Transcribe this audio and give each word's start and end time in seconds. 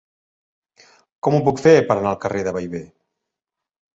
Com 1.27 1.35
ho 1.35 1.41
puc 1.49 1.61
fer 1.65 1.75
per 1.91 1.97
anar 1.97 2.13
al 2.13 2.19
carrer 2.25 2.43
de 2.47 2.53
Bellver? 2.57 2.83